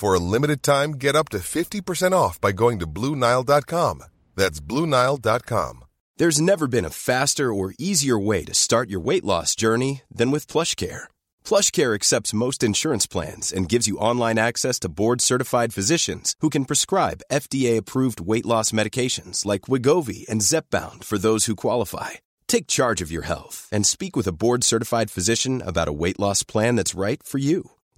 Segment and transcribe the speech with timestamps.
[0.00, 4.02] For a limited time, get up to 50% off by going to Bluenile.com.
[4.34, 5.84] That's Bluenile.com.
[6.16, 10.30] There's never been a faster or easier way to start your weight loss journey than
[10.30, 11.08] with PlushCare.
[11.44, 16.64] PlushCare accepts most insurance plans and gives you online access to board-certified physicians who can
[16.64, 22.20] prescribe FDA-approved weight loss medications like Wigovi and Zepbound for those who qualify.
[22.48, 26.42] Take charge of your health and speak with a board-certified physician about a weight loss
[26.42, 27.72] plan that's right for you.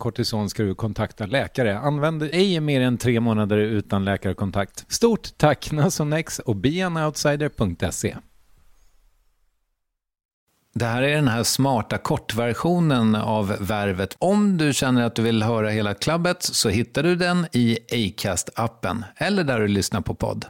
[0.00, 1.78] kortison ska du kontakta läkare.
[1.78, 4.84] Använd ej mer än tre månader utan läkarkontakt.
[4.88, 8.16] Stort tack Nasonex och beanoutsider.se.
[10.74, 14.16] Det här är den här smarta kortversionen av Värvet.
[14.18, 19.04] Om du känner att du vill höra hela klabbet så hittar du den i Acast-appen
[19.16, 20.46] eller där du lyssnar på podd.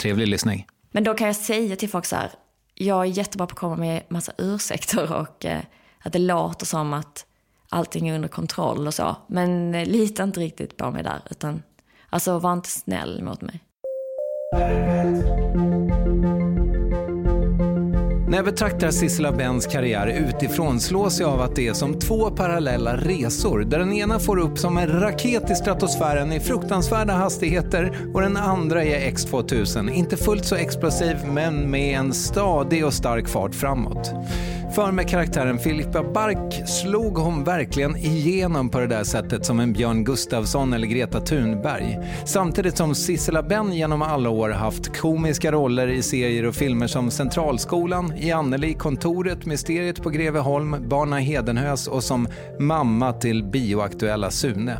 [0.00, 0.66] Trevlig lyssning.
[0.92, 2.30] Men då kan jag säga till folk så här,
[2.74, 5.60] jag är jättebra på att komma med massa ursäkter och eh,
[6.04, 7.26] att det låter som att
[7.74, 9.16] allting är under kontroll och så.
[9.26, 11.62] Men eh, lita inte riktigt på mig där, utan
[12.10, 13.60] alltså var inte snäll mot mig.
[18.34, 22.30] När jag betraktar Sissela Benns karriär utifrån slås jag av att det är som två
[22.30, 27.96] parallella resor där den ena får upp som en raket i stratosfären i fruktansvärda hastigheter
[28.14, 29.90] och den andra är X2000.
[29.90, 34.14] Inte fullt så explosiv men med en stadig och stark fart framåt.
[34.74, 39.72] För med karaktären Filippa Bark slog hon verkligen igenom på det där sättet som en
[39.72, 41.98] Björn Gustafsson eller Greta Thunberg.
[42.24, 47.10] Samtidigt som Sissela Benn genom alla år haft komiska roller i serier och filmer som
[47.10, 52.28] Centralskolan, i Anneli, Kontoret, Mysteriet på Greveholm, Barna Hedenhös och som
[52.58, 54.78] mamma till bioaktuella Sune.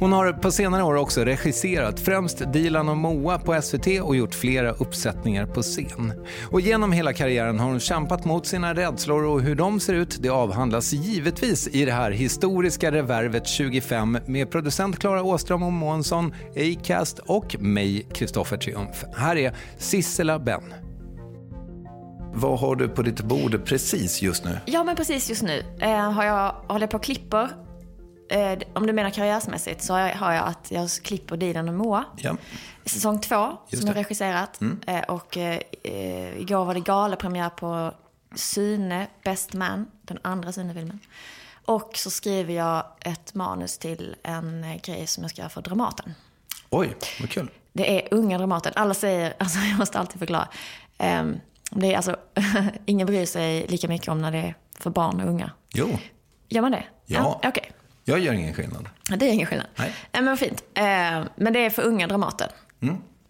[0.00, 4.34] Hon har på senare år också regisserat främst Dilan och Moa på SVT och gjort
[4.34, 6.12] flera uppsättningar på scen.
[6.50, 10.18] Och genom hela karriären har hon kämpat mot sina rädslor och hur de ser ut
[10.22, 16.34] det avhandlas givetvis i det här historiska revervet 25 med producent Klara Åström och Månsson,
[16.56, 19.04] Acast och mig, Kristoffer Triumf.
[19.16, 20.89] Här är Sissela Benn.
[22.32, 24.58] Vad har du på ditt bord precis just nu?
[24.66, 27.50] Ja, men precis just nu eh, har jag, håller jag på och klipper
[28.30, 31.74] eh, om du menar karriärsmässigt så har jag, har jag att jag klipper Dilan och
[31.74, 32.04] Moa.
[32.16, 32.36] Ja.
[32.84, 34.60] Säsong två, Just som jag regisserat.
[34.86, 37.94] Eh, och eh, igår var det galapremiär på
[38.34, 40.98] Sune, Best Man, den andra Sune-filmen.
[41.64, 45.62] Och så skriver jag ett manus till en eh, grej som jag ska göra för
[45.62, 46.14] Dramaten.
[46.70, 47.50] Oj, vad kul.
[47.72, 48.72] Det är unga Dramaten.
[48.76, 50.48] Alla säger, alltså jag måste alltid förklara.
[50.98, 52.16] Ehm, det är alltså,
[52.86, 55.50] ingen bryr sig lika mycket om när det är för barn och unga.
[55.74, 55.98] Jo,
[56.48, 56.84] Gör man det?
[57.06, 57.40] Ja.
[57.44, 57.72] Okej.
[58.04, 58.88] jag gör ingen skillnad.
[59.10, 59.66] Ja, Det är ingen skillnad.
[59.76, 59.94] Nej.
[60.12, 60.64] Men vad fint.
[60.74, 60.82] Eh,
[61.36, 62.48] men det är för unga Dramaten.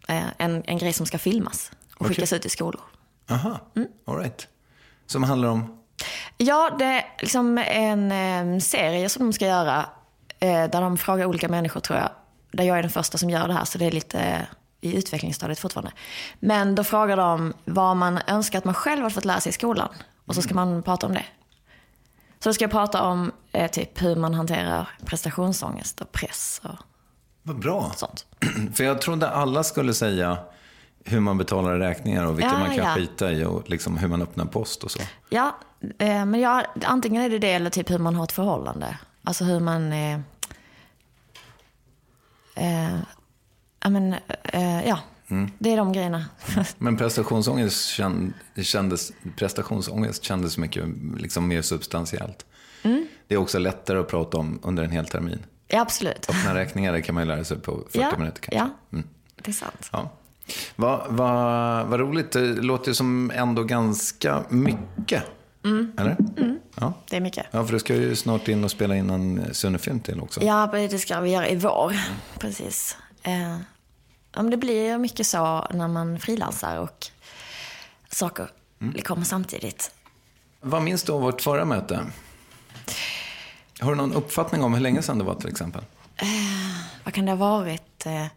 [0.08, 2.08] Eh, en, en grej som ska filmas och Okej.
[2.14, 2.80] skickas ut i skolor.
[3.30, 3.88] Aha, Mm.
[4.06, 4.48] all right.
[5.06, 5.78] Som handlar om?
[6.36, 9.86] Ja, det är liksom en serie som de ska göra.
[10.40, 12.10] Eh, där de frågar olika människor tror jag.
[12.52, 13.64] Där jag är den första som gör det här.
[13.64, 14.46] Så det är lite
[14.80, 15.92] i utvecklingsstadiet fortfarande.
[16.40, 19.52] Men då frågar de vad man önskar att man själv hade fått lära sig i
[19.52, 19.88] skolan.
[20.26, 21.24] Och så ska man prata om det.
[22.38, 26.76] Så då ska jag prata om eh, typ hur man hanterar prestationsångest och press och
[27.42, 27.92] Vad bra.
[27.96, 28.26] sånt.
[28.74, 30.38] För jag trodde alla skulle säga
[31.04, 32.94] hur man betalar räkningar och vilka Ja, man kan ja.
[32.94, 35.00] skita i och liksom hur man öppnar post och så.
[35.28, 35.56] Ja,
[35.98, 38.98] eh, men jag, antingen är det det eller typ hur man har ett förhållande.
[39.22, 39.92] Alltså hur man...
[39.92, 40.20] Eh,
[42.54, 42.98] eh,
[43.88, 44.98] men, eh, ja.
[45.58, 46.24] det är de grejerna.
[46.78, 48.32] Men prestationsångest, känd,
[48.62, 50.84] kändes, prestationsångest kändes mycket
[51.18, 52.46] liksom, mer substantiellt.
[52.82, 53.06] Mm.
[53.28, 55.46] Det är också lättare att prata om under en hel termin.
[55.68, 56.30] ja, absolut.
[56.30, 58.58] Öppna räkningar kan man ju lära sig på 40 ja, minuter kanske.
[58.58, 59.08] Ja, Mm.
[59.42, 59.88] det är sant.
[59.92, 60.10] Ja.
[60.76, 62.32] Vad va, vad roligt.
[62.32, 65.22] Det låter ju som ändå ganska mycket.
[65.64, 65.92] Mm.
[65.98, 66.16] Eller?
[66.80, 66.92] Ja.
[67.10, 67.46] Det är mycket.
[67.50, 70.42] ja, för du ska ju snart in och spela in en Sune-film till också.
[70.42, 71.94] Ja, det ska vi göra i vår.
[72.38, 72.96] Precis.
[73.22, 73.56] Eh,
[74.34, 77.06] men det blir mycket så när man frilansar och
[78.08, 78.48] saker
[79.04, 79.90] kommer samtidigt.
[80.60, 82.06] Vad minns du av vårt förra möte?
[83.80, 85.82] Har du någon uppfattning om hur länge sedan det var till exempel?
[87.04, 88.06] Vad kan det ha varit?
[88.06, 88.28] Eh, eh,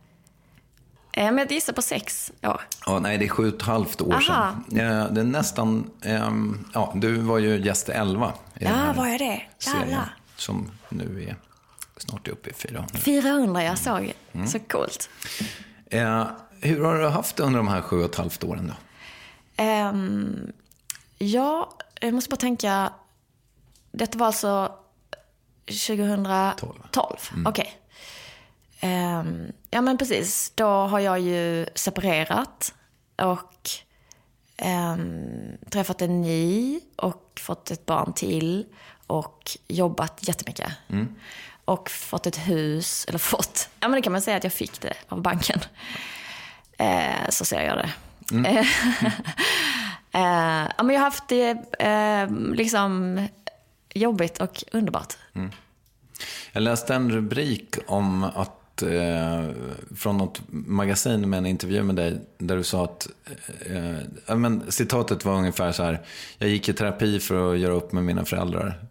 [1.14, 2.62] men jag gissar på sex år.
[2.86, 4.22] Ja, nej, det är sju och ett halvt år Aha.
[4.22, 4.64] sedan.
[4.70, 5.90] Ja, det är nästan...
[6.02, 9.42] ehm, ja, du var ju gäst 11 i Ja, var jag det?
[9.60, 9.82] serien.
[9.90, 10.18] Jävlar.
[10.36, 11.36] Som nu är
[12.08, 12.98] snart uppe i 400.
[13.00, 14.14] 400 jag såg.
[14.48, 15.10] Så coolt.
[15.90, 16.28] Eh,
[16.62, 18.74] hur har du haft det under de här sju och ett halvt åren då?
[19.64, 20.52] Ehm,
[21.18, 22.94] ja, jag måste bara tänka.
[23.92, 24.76] Detta var alltså
[25.66, 27.18] 2012?
[27.46, 27.74] Okej.
[28.80, 30.52] Ehm, ja, men precis.
[30.56, 32.74] Då har jag ju separerat
[33.22, 33.70] och
[34.58, 38.66] ehm, träffat en ny och fått ett barn till
[39.08, 40.72] och jobbat jättemycket.
[41.66, 44.82] Och fått ett hus, eller fått, ja men det kan man säga att jag fick
[44.82, 45.60] det av banken.
[46.78, 47.90] Eh, så ser jag det.
[50.16, 53.22] Eh, ja, men jag har haft det eh, liksom
[53.94, 55.14] jobbigt och underbart.
[56.52, 59.50] Jag läste en rubrik om att eh,
[59.96, 63.08] från något magasin med en intervju med dig där du sa att
[64.28, 66.02] eh, men, citatet var ungefär så här.
[66.38, 68.86] Jag gick i terapi för att göra upp med mina föräldrar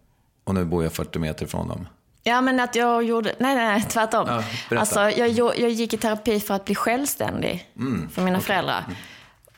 [0.45, 1.87] och nu bor jag 40 meter från dem.
[2.23, 3.35] Ja, men att jag gjorde...
[3.39, 4.27] Nej, nej, nej tvärtom.
[4.29, 4.81] Ja, berätta.
[4.81, 8.85] alltså, jag, jag gick i terapi för att bli självständig Mm, för mina föräldrar.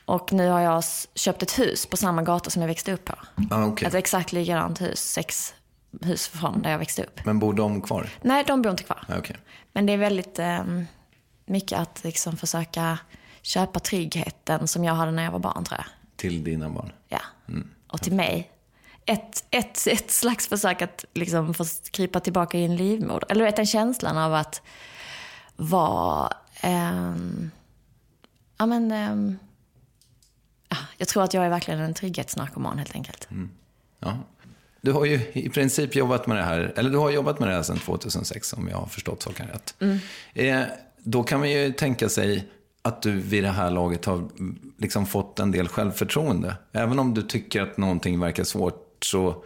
[0.05, 3.15] Och nu har jag köpt ett hus på samma gata som jag växte upp på.
[3.51, 3.89] Ah, okej.
[3.89, 5.55] Ett exakt likadant hus, sex
[6.03, 7.25] hus från där jag växte upp.
[7.25, 8.09] Men bor de kvar?
[8.23, 9.05] Nej, de bor inte kvar.
[9.09, 9.37] Ah, okej.
[9.73, 10.65] Men det är väldigt eh,
[11.47, 12.99] mycket att liksom försöka
[13.43, 15.87] köpa tryggheten som jag hade när jag var barn, tror jag.
[16.17, 16.93] Till dina barn?
[17.09, 17.21] Ja.
[17.89, 18.51] Och till mig.
[19.07, 23.33] Ett, ett, ett slags försök att liksom få krypa tillbaka i en livmoder.
[23.33, 24.63] Eller vet den känslan av att
[25.57, 26.33] vara...
[26.61, 27.51] ehm,
[28.59, 29.39] ja men...
[30.69, 33.29] ja, jag tror att jag är verkligen en trygghetsnarkoman helt enkelt.
[33.99, 34.19] Ja.
[34.81, 37.55] Du har ju i princip jobbat med det här, eller du har jobbat med det
[37.55, 39.75] här sedan 2006 om jag har förstått saken rätt.
[40.35, 40.61] Eh,
[40.99, 42.49] då kan man ju tänka sig
[42.83, 44.29] att du vid det här laget har
[44.79, 46.57] liksom fått en del självförtroende.
[46.73, 49.45] Även om du tycker att någonting verkar svårt så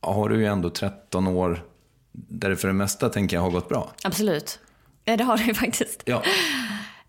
[0.00, 1.64] har du ju ändå 13 år
[2.12, 3.90] där det för det mesta tänker jag har gått bra.
[4.04, 4.58] Absolut.
[5.04, 6.02] Det har det ju faktiskt.
[6.04, 6.22] Ja.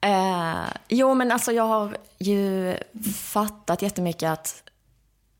[0.02, 2.78] Eh, jo, men alltså jag har ju
[3.16, 4.64] fattat jättemycket att...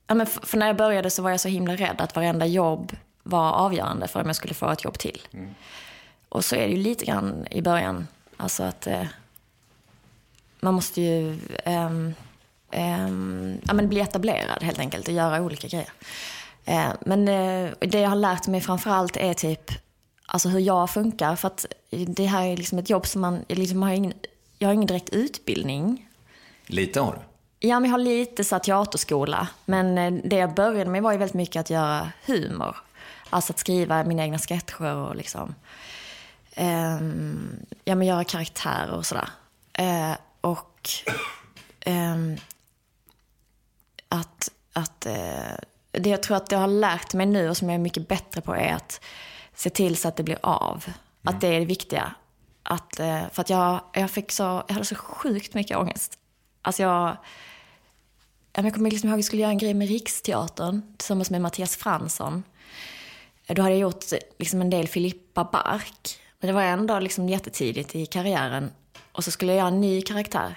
[0.08, 2.96] Ja, men för när jag började så var jag så himla rädd att varenda jobb
[3.24, 5.22] var avgörande för om jag skulle få ett jobb till.
[5.32, 5.56] Mm.
[6.30, 8.08] Och så är det ju lite grann i början.
[8.38, 9.04] Alltså att eh,
[10.60, 12.14] man måste ju um,
[12.74, 15.90] um, ja, men bli etablerad helt enkelt och göra olika grejer.
[16.70, 19.72] Uh, men uh, det jag har lärt mig framförallt är typ
[20.26, 21.36] alltså hur jag funkar.
[21.36, 24.14] För att det här är liksom ett jobb som man, liksom har ingen,
[24.58, 26.08] jag har ingen direkt utbildning.
[26.66, 27.20] Lite har du?
[27.68, 29.48] Ja, men jag har lite så teaterskola.
[29.66, 32.76] Men uh, det jag började med var ju väldigt mycket att göra humor.
[33.30, 35.56] Alltså att skriva mina egna sketcher och liksom
[36.58, 39.30] um, ja, men göra karaktärer och sådär.
[39.80, 40.90] Uh, och
[41.86, 42.38] um,
[44.12, 45.56] att, att uh,
[45.92, 48.42] det jag tror att jag har lärt mig nu och som jag är mycket bättre
[48.42, 49.02] på är att
[49.56, 50.84] se till så att det blir av.
[50.86, 50.96] Mm.
[51.36, 52.14] Att det är det viktiga.
[52.64, 56.18] Att, uh, för att jag, jag, fick så, jag hade så sjukt mycket ångest.
[56.62, 57.18] Alltså jag,
[58.54, 61.76] jag kommer liksom ihåg att vi skulle göra en grej med Riksteatern tillsammans med Mattias
[61.76, 62.44] Fransson.
[63.48, 64.06] Då hade jag gjort
[64.40, 66.20] liksom en del Filippa Bark.
[66.40, 68.72] Men det var ändå liksom jättetidigt i karriären.
[69.12, 70.56] Och så skulle jag göra en ny karaktär.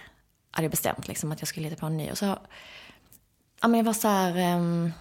[0.50, 2.10] Hade jag bestämt liksom att jag skulle hitta på en ny.
[2.10, 2.38] Och så,
[3.64, 4.56] ja men jag var så här...
[4.56, 4.92] Um,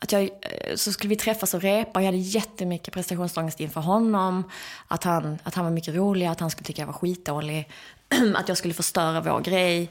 [0.00, 2.00] att jag, eh, så skulle vi träffas och repa.
[2.00, 4.50] Jag hade jättemycket prestationsångest inför honom.
[4.88, 7.68] Att han, att han var mycket rolig, att han skulle tycka jag var skitdålig.
[8.34, 9.90] att jag skulle förstöra vår grej.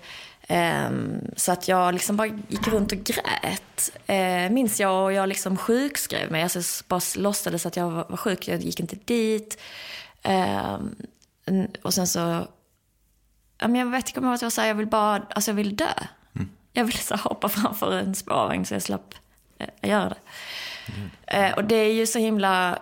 [0.49, 3.91] Um, så att jag liksom bara gick runt och grät.
[4.09, 6.43] Uh, minns jag och jag liksom sjukskrev mig.
[6.43, 8.47] Alltså jag bara låtsades att jag var, var sjuk.
[8.47, 9.61] Jag gick inte dit.
[10.23, 10.95] Um,
[11.81, 12.47] och sen så...
[13.61, 15.21] Jag vet inte om jag var så här, jag vill bara...
[15.29, 15.93] Alltså jag vill dö.
[16.35, 16.49] Mm.
[16.73, 19.15] Jag ville så hoppa framför en spårvagn så jag slapp
[19.61, 20.19] uh, göra det.
[20.95, 21.51] Mm.
[21.51, 22.79] Uh, och det är ju så himla...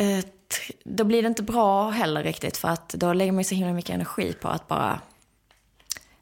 [0.00, 0.24] Uh,
[0.84, 3.94] då blir det inte bra heller riktigt för att då lägger man så himla mycket
[3.94, 5.00] energi på att bara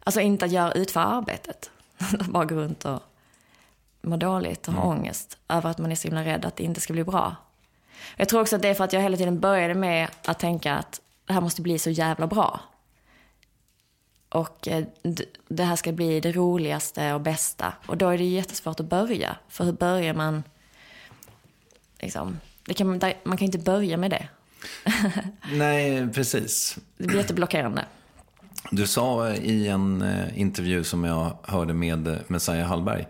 [0.04, 1.70] Alltså inte att göra, utföra arbetet.
[2.28, 3.02] bara gå runt och
[4.02, 4.98] må dåligt och ha mm.
[4.98, 7.36] ångest över att man är så himla rädd att det inte ska bli bra.
[8.16, 10.74] Jag tror också att det är för att jag hela tiden började med att tänka
[10.74, 12.60] att det här måste bli så jävla bra.
[14.32, 14.84] Och eh,
[15.48, 17.72] det här ska bli det roligaste och bästa.
[17.86, 19.36] Och då är det jättesvårt att börja.
[19.48, 20.42] För hur börjar man?
[22.00, 22.38] Liksom,
[22.76, 22.88] kan,
[23.24, 24.28] man kan inte börja med det.
[25.52, 26.78] Nej, precis.
[26.96, 27.84] Det blir jätteblockerande.
[28.70, 33.06] Du sa i en eh, intervju som jag hörde med Messiah Hallberg.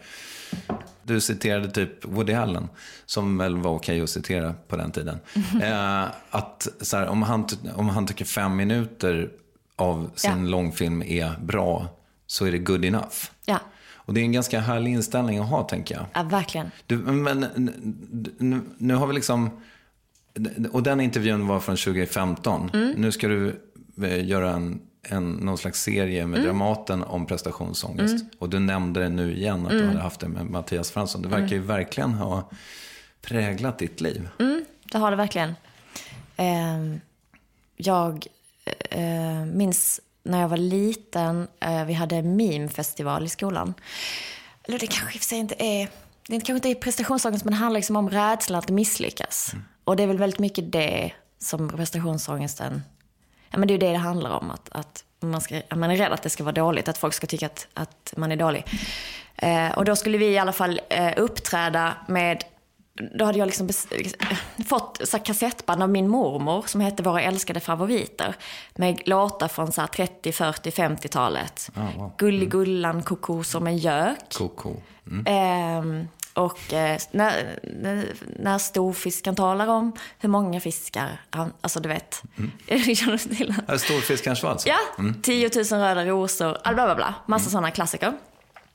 [1.02, 2.68] Du citerade typ Woody Allen,
[3.06, 5.18] som väl var okej att citera på den tiden.
[5.62, 9.30] Eh, att så här, om, han, om han tycker fem minuter
[9.82, 10.50] av sin ja.
[10.50, 11.86] långfilm är bra,
[12.26, 13.16] så är det good enough.
[13.46, 13.58] Ja.
[13.94, 16.06] Och det är en ganska härlig inställning att ha, tänker jag.
[16.12, 16.70] Ja, verkligen.
[16.86, 17.40] Du, men
[18.38, 19.50] nu, nu har vi liksom...
[20.72, 22.70] Och den intervjun var från 2015.
[22.74, 22.90] Mm.
[22.96, 23.60] Nu ska du
[24.02, 26.46] eh, göra en en, någon slags serie med mm.
[26.46, 28.14] Dramaten om prestationsångest.
[28.14, 28.30] Mm.
[28.38, 29.82] Och du nämnde det nu igen, att mm.
[29.82, 31.22] du hade haft det med Mattias Fransson.
[31.22, 31.66] Det verkar ju mm.
[31.66, 32.50] verkligen ha
[33.22, 34.28] präglat ditt liv.
[34.38, 35.54] Mm, det har det verkligen.
[36.36, 36.96] Eh,
[37.76, 38.26] jag
[38.92, 43.74] eh, minns när jag var liten, eh, vi hade meme-festival i skolan.
[44.64, 45.88] Eller det kanske i och för sig inte är,
[46.28, 49.50] det kanske inte är prestationsångest, men det handlar liksom om rädslan att misslyckas.
[49.52, 49.64] Mm.
[49.84, 52.82] Och det är väl väldigt mycket det som prestationsångesten
[53.52, 54.50] ja, men det är ju det det handlar om.
[54.50, 57.26] Att, att man, ska, man är rädd att det ska vara dåligt, att folk ska
[57.26, 58.64] tycka att, att man är dålig.
[59.36, 62.44] Eh, och då skulle vi i alla fall eh, uppträda med
[62.94, 63.68] då hade jag liksom
[64.66, 68.36] fått så kassettband av min mormor som hette Våra älskade favoriter.
[68.74, 71.70] Med låtar från så 30, 40, 50-talet.
[71.76, 72.12] Oh, wow.
[72.18, 74.34] Gulligullan, koko som en gök.
[74.34, 74.74] Koko.
[75.10, 75.26] Mm.
[75.26, 77.58] Eh, och eh, när,
[78.38, 82.22] när, storfisken talar om hur många fiskar han, alltså du vet.
[82.38, 82.50] Mm.
[83.78, 84.66] Storfiskarens svans?
[84.66, 85.22] Ja, mm.
[85.22, 87.14] 10 000 röda rosor, bla bla bla.
[87.26, 87.50] Massa mm.
[87.50, 88.12] sådana klassiker.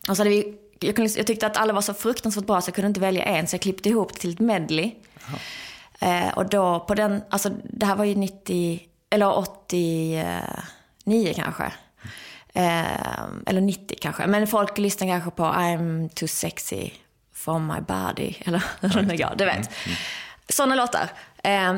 [0.10, 2.70] Och så hade vi, jag, kunde, jag, tyckte att alla var så fruktansvärt bra så
[2.70, 4.92] jag kunde inte välja en, så jag klippte ihop till ett medley.
[6.00, 8.80] Eh, och då på den, alltså det här var ju 90,
[9.10, 11.72] eller 89 kanske.
[12.54, 14.28] Eh, eller 90 kanske.
[14.28, 16.90] Men folk lyssnar kanske på I'm too sexy
[17.34, 19.56] from my body, eller hur den går, du vet.
[19.56, 19.98] Mm, mm.
[20.50, 21.10] Sådana låtar.
[21.44, 21.76] Eh,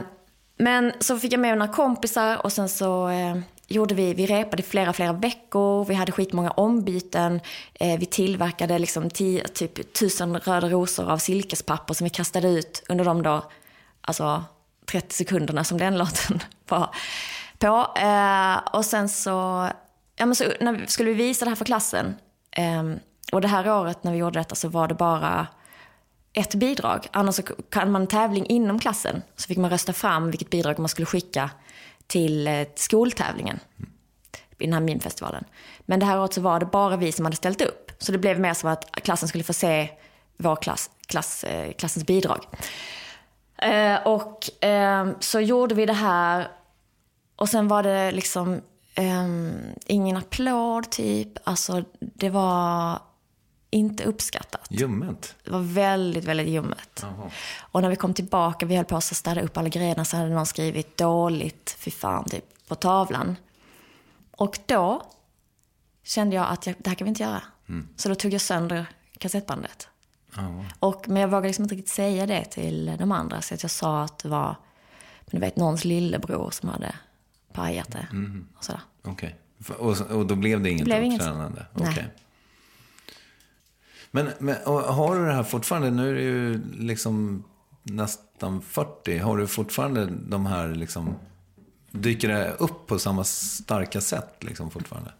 [0.59, 3.37] men så fick jag med några kompisar och sen så eh,
[3.67, 7.41] gjorde vi, vi repade flera, flera veckor, vi hade skitmånga ombyten,
[7.73, 12.83] eh, vi tillverkade liksom tio, typ tusen röda rosor av silkespapper som vi kastade ut
[12.89, 13.51] under de då,
[14.01, 14.43] alltså
[14.85, 16.95] 30 sekunderna som den låten var
[17.57, 17.99] på.
[17.99, 19.69] Eh, och sen så,
[20.15, 22.15] ja, men så när vi, skulle vi visa det här för klassen.
[22.51, 22.83] Eh,
[23.31, 25.47] och det här året när vi gjorde detta så var det bara
[26.33, 27.07] ett bidrag.
[27.11, 29.21] Annars så kan man tävling inom klassen.
[29.35, 31.49] Så fick man rösta fram vilket bidrag man skulle skicka
[32.07, 33.59] till eh, skoltävlingen.
[34.57, 35.43] I den här minfestivalen.
[35.79, 37.91] Men det här året så var det bara vi som hade ställt upp.
[37.97, 39.89] Så det blev mer som att klassen skulle få se
[40.37, 42.45] vår klass, klass, eh, klassens bidrag.
[43.57, 46.47] Eh, och ehm, så gjorde vi det här
[47.35, 48.61] och sen var det liksom
[48.95, 49.51] ehm,
[49.85, 51.29] ingen applåd typ.
[51.43, 52.99] Alltså det var
[53.69, 54.67] inte uppskattat.
[54.69, 55.35] Ljummet?
[55.43, 57.05] Det var väldigt, väldigt ljummet.
[57.59, 60.29] Och när vi kom tillbaka, vi höll på att städa upp alla grejerna, så hade
[60.29, 63.35] någon skrivit dåligt, fy fan, typ, på tavlan.
[64.31, 65.03] Och då
[66.03, 67.41] kände jag att jag, det här kan vi inte göra.
[67.95, 68.85] Så då tog jag sönder
[69.17, 69.87] kassettbandet.
[70.79, 73.71] Och, men jag vågade liksom inte riktigt säga det till de andra, så att jag
[73.71, 74.55] sa att det var,
[75.19, 76.95] men du vet, någons lillebror som hade
[77.53, 78.07] pajat det.
[78.57, 78.81] Och sådär.
[79.03, 79.35] Okej.
[79.79, 81.61] Och, och då blev det inget Blev inget- uppträdande?
[81.73, 82.07] Nej.
[84.11, 85.89] Men, men har du det här fortfarande?
[85.89, 87.43] Nu är det ju liksom
[87.83, 89.17] nästan 40.
[89.17, 91.15] Har du fortfarande de här liksom...
[91.91, 95.13] Dyker det upp på samma starka sätt liksom fortfarande?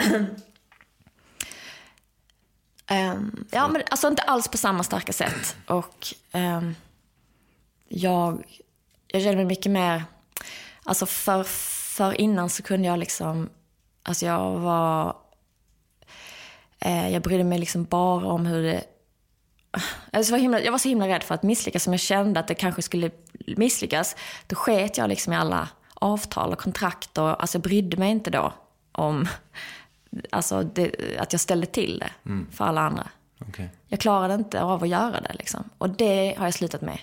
[2.92, 5.58] Um, ja, men alltså inte alls på samma starka sätt.
[5.68, 6.76] Och um,
[7.88, 8.44] jag,
[9.08, 10.04] jag känner mig mycket mer...
[10.84, 11.44] Alltså för,
[11.96, 13.50] för innan så kunde jag liksom...
[14.04, 15.16] Alltså jag var...
[16.80, 18.84] Eh, jag brydde mig liksom bara om hur det...
[20.12, 22.48] Alltså var himla, jag var så himla rädd för att misslyckas som jag kände att
[22.48, 23.12] det kanske skulle
[23.58, 24.16] misslyckas.
[24.48, 28.30] Då sket jag liksom i alla avtal och kontrakt och alltså jag brydde mig inte
[28.30, 28.54] då
[28.92, 29.28] om
[30.30, 32.12] alltså det, att jag ställde till det
[32.52, 33.10] för alla andra.
[33.48, 33.70] Okej.
[33.88, 35.70] Jag klarade inte av att göra det liksom.
[35.78, 37.00] Och det har jag slutat med.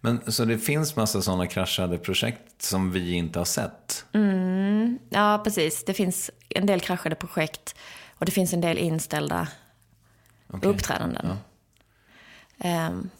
[0.00, 4.04] Men så det finns massa sådana kraschade projekt som vi inte har sett?
[5.08, 5.84] Ja, precis.
[5.84, 7.74] Det finns en del kraschade projekt
[8.20, 9.48] och det finns en del inställda
[10.52, 10.70] Okej.
[10.70, 11.36] uppträdanden.
[12.58, 13.10] Ehm,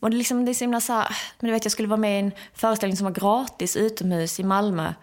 [0.00, 2.00] och det liksom, det är så himla så här, men du vet jag skulle vara
[2.00, 4.92] med i en föreställning som var gratis utomhus i Malmö.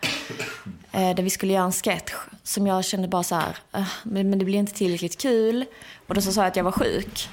[0.94, 4.30] Eh, där vi skulle göra en sketch som jag kände bara så här, "Ah, men,
[4.30, 5.66] men det blir inte tillräckligt kul.
[6.08, 7.30] Och då så sa jag att jag var sjuk.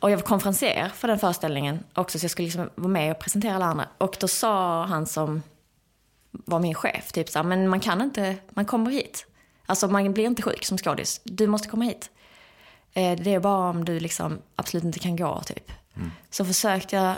[0.00, 3.18] Och jag var konferenser för den föreställningen också, så jag skulle liksom vara med och
[3.18, 3.88] presentera alla andra.
[3.98, 5.42] Och då sa han som
[6.30, 9.26] var min chef, typ så här, men man kan inte, man kommer hit.
[9.66, 12.10] Alltså man blir inte sjuk som skådis, du måste komma hit.
[12.94, 15.72] Eh, Det är bara om du liksom absolut inte kan gå, typ.
[16.30, 17.16] Så försökte jag...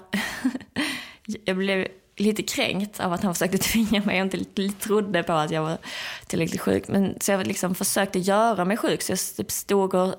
[1.45, 5.51] jag blev lite kränkt av att han försökte tvinga mig och inte trodde på att
[5.51, 5.79] jag var
[6.27, 6.89] tillräckligt sjuk.
[6.89, 9.03] Men, så jag liksom försökte göra mig sjuk.
[9.03, 10.15] Så jag typ stod och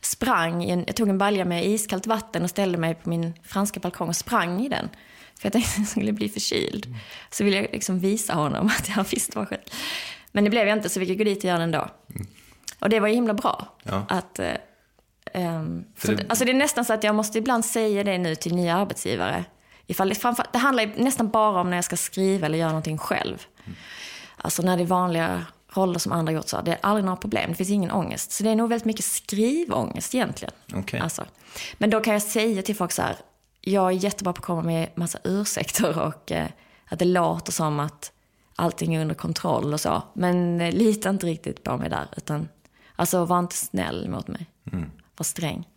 [0.00, 0.64] sprang.
[0.64, 3.80] I en, jag tog en balja med iskallt vatten och ställde mig på min franska
[3.80, 4.88] balkong och sprang i den.
[5.40, 6.94] För jag tänkte att jag skulle bli förkyld.
[7.30, 9.72] Så ville jag liksom visa honom att jag visst var sjuk.
[10.32, 11.88] Men det blev jag inte, så vi fick gå dit och göra den ändå.
[12.80, 13.66] Och det var ju himla bra.
[13.82, 14.02] Ja.
[14.08, 14.40] Att,
[15.96, 18.34] För så, det- Alltså det är nästan så att jag måste ibland säga det nu
[18.34, 19.44] till nya arbetsgivare.
[19.86, 22.68] Ifall det, framför, det handlar ju nästan bara om när jag ska skriva eller göra
[22.68, 23.46] någonting själv.
[24.36, 26.60] Alltså när det är vanliga roller som andra gjort så.
[26.60, 28.32] Det är aldrig några problem, det finns ingen ångest.
[28.32, 30.54] Så det är nog väldigt mycket skrivångest egentligen.
[30.74, 31.00] Okej.
[31.00, 31.24] Alltså.
[31.78, 33.16] Men då kan jag säga till folk så här,
[33.60, 36.46] jag är jättebra på att komma med massa ursäkter och eh,
[36.88, 38.12] att det låter som att
[38.56, 40.02] allting är under kontroll och så.
[40.14, 42.48] Men eh, lita inte riktigt på mig där, utan
[42.96, 44.46] alltså var inte snäll mot mig.
[45.16, 45.68] Var sträng.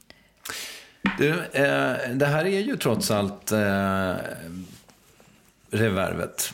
[1.17, 4.15] Du, eh, det här är ju trots allt eh,
[5.69, 6.53] revervet.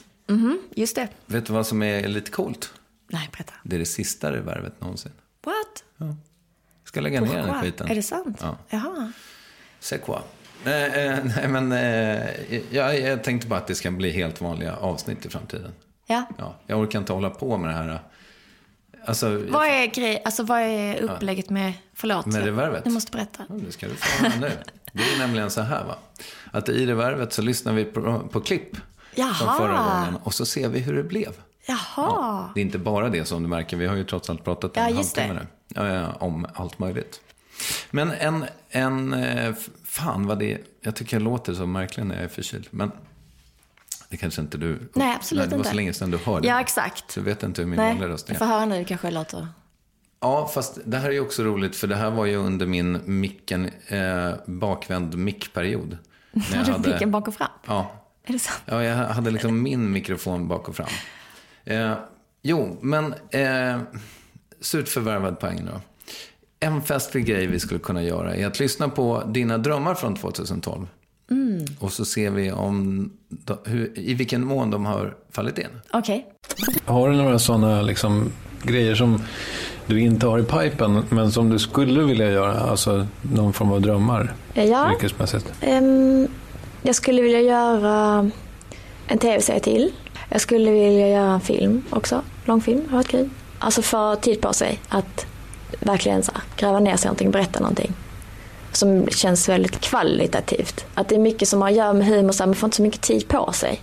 [0.75, 1.07] Just det.
[1.25, 2.73] Vet du vad som är lite coolt?
[3.07, 3.53] Nej, berätta.
[3.63, 5.11] Det är det sista revervet någonsin.
[5.43, 5.83] What?
[5.97, 6.15] Jag
[6.83, 7.87] ska lägga ner den skiten.
[7.87, 8.37] Är det sant?
[8.41, 8.57] Ja.
[8.69, 9.11] Jaha.
[9.79, 10.19] C'est quoi?
[10.65, 12.29] Eh, eh, nej, men eh,
[12.69, 15.71] jag, jag tänkte bara att det ska bli helt vanliga avsnitt i framtiden.
[16.11, 16.25] Ja.
[16.37, 17.99] Ja, jag orkar inte hålla på med det här.
[19.05, 22.83] Alltså, Vad är, grej, alltså, vad är upplägget med, förlåt, Med revervet?
[22.83, 23.43] du måste berätta.
[23.49, 24.51] Ja, det ska du få höra nu.
[24.93, 25.95] Det är nämligen så här va.
[26.51, 28.77] Att i revervet så lyssnar vi på, på klipp.
[29.15, 29.33] Jaha.
[29.33, 30.15] Från förra gången.
[30.23, 31.31] Och så ser vi hur det blev.
[31.67, 32.49] Jaha.
[32.55, 33.77] Det är inte bara det som du märker.
[33.77, 35.47] Vi har ju trots allt pratat en Ja, halvtimme nu.
[35.67, 37.21] Ja, ja, om allt möjligt.
[37.91, 39.53] Men en, en, eh,
[39.85, 42.67] fan vad det, jag tycker jag låter så märklig när jag är förkyld.
[42.71, 42.91] Men
[44.11, 45.69] det kanske inte du, Nej, absolut det var inte.
[45.69, 46.47] så länge sedan du hörde.
[46.47, 47.15] Ja, exakt.
[47.15, 48.33] Jag vet inte hur min Nej, vanliga röst är.
[48.33, 49.47] jag får höra nu kanske jag låter...
[50.19, 52.99] Ja, fast det här är ju också roligt för det här var ju under min
[53.05, 55.97] micken, eh, bakvänd mickperiod.
[56.31, 57.47] När Har du micken bak och fram?
[57.67, 57.91] Ja.
[58.23, 58.61] Är det sant?
[58.65, 60.87] ja, jag hade liksom min mikrofon bak och fram.
[61.65, 61.93] Eh,
[62.41, 63.79] jo, men eh,
[64.61, 65.81] surt förvärvad poäng då.
[66.59, 70.87] En festlig grej vi skulle kunna göra är att lyssna på dina drömmar från 2012.
[71.79, 75.67] Och så ser vi om, de, hur, i vilken mån de har fallit in.
[75.93, 76.25] Okej.
[76.85, 78.31] Har du några sådana liksom,
[78.63, 79.21] grejer som
[79.85, 82.59] du inte har i pipen, men som du skulle vilja göra?
[82.59, 85.53] Alltså någon form av drömmar Ja, yrkesmässigt?
[85.61, 86.27] ehm,
[86.81, 88.29] jag skulle vilja göra
[89.07, 89.91] en tv-serie till.
[90.29, 92.21] Jag skulle vilja göra en film också.
[92.45, 93.29] Långfilm, har varit kul.
[93.59, 95.25] Alltså få tid på sig att
[95.79, 97.93] verkligen så gräva ner sig i någonting, berätta någonting.
[98.71, 100.85] Som känns väldigt kvalitativt.
[100.93, 102.77] Att det är mycket som har att göra med humor, så här, man får inte
[102.77, 103.81] så mycket tid på sig.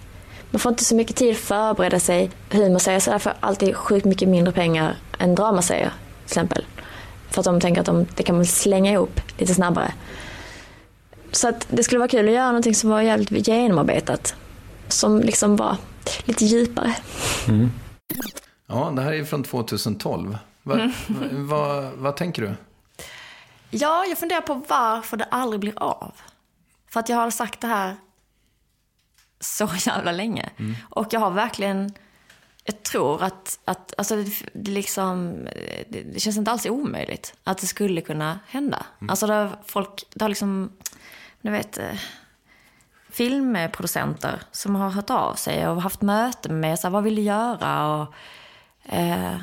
[0.51, 2.31] Man får inte så mycket tid att förbereda sig.
[2.51, 5.93] Humorserier så därför alltid sjukt mycket mindre pengar än dramaserier
[6.25, 6.65] till exempel.
[7.31, 9.93] För att de tänker att de, det kan man slänga ihop lite snabbare.
[11.33, 14.35] Så att det skulle vara kul att göra någonting som var jävligt genomarbetat.
[14.89, 15.77] Som liksom var
[16.25, 16.95] lite djupare.
[18.67, 20.39] Ja, det här är från 2012.
[20.63, 20.91] Va, va,
[21.31, 22.55] vad, vad tänker du?
[23.71, 26.15] Ja, jag funderar på varför det aldrig blir av.
[26.91, 27.97] För att jag har sagt det här
[29.41, 30.51] så jävla länge.
[30.91, 31.93] Och jag har verkligen,
[32.65, 35.45] jag tror att, att alltså det, det, liksom,
[35.89, 38.87] det, det känns inte alls omöjligt att det skulle kunna hända.
[39.09, 40.73] Alltså det har folk, det har liksom,
[41.41, 41.99] du vet, eh,
[43.11, 46.77] filmproducenter som har hört av sig och haft möte med mig.
[46.77, 47.97] Så här, vad vill du göra?
[47.97, 48.15] Och,
[48.93, 49.37] eh,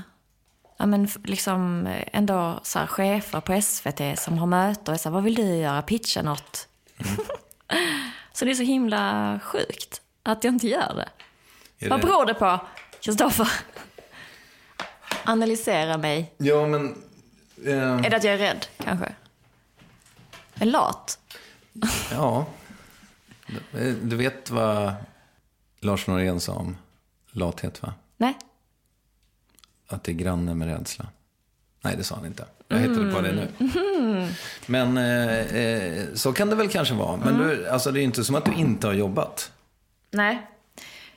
[0.78, 4.98] ja, men liksom eh, ändå så här, chefer på SVT som har möte och är
[4.98, 5.82] så här, vad vill du göra?
[5.82, 6.68] Pitcha något.
[8.34, 11.10] så det är så himla sjukt att jag inte gör det.
[11.86, 12.60] Är Vad det- beror det på,
[13.02, 13.50] Kristoffer?
[15.26, 16.34] Analysera mig.
[16.38, 17.04] Ja, men...
[17.66, 17.74] Eh,
[18.06, 19.16] Är det att jag är rädd, kanske?
[20.56, 21.20] Är lat?
[22.12, 22.46] ja.
[23.72, 24.94] Du- Du vet vad
[25.80, 26.78] Lars Norén sa om
[27.32, 27.94] lathet, va?
[28.18, 28.38] Nej?
[29.88, 31.06] Att det är granne med rädsla.
[31.82, 32.46] Nej, det sa han inte.
[32.68, 33.48] Jag hittade på det nu.
[34.66, 37.18] Men eh, eh, så kan det väl kanske vara.
[37.18, 39.52] Men du, alltså, det är inte som att du inte har jobbat.
[40.12, 40.48] Nej.